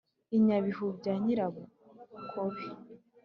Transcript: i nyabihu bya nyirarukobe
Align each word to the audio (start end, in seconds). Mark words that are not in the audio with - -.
i 0.35 0.37
nyabihu 0.45 0.85
bya 0.97 1.13
nyirarukobe 1.23 2.65